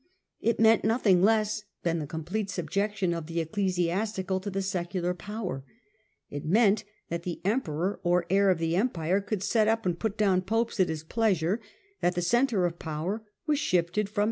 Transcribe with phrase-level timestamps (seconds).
[0.39, 5.63] It meant nothing less than the complete subjection of the ecclesiastical to the secular power;
[6.27, 10.17] it meant that the emperor, or heir ot the empire, could set up and put
[10.17, 11.61] down popes at his pleasure;
[12.01, 14.19] that the centre of power was shifted from^.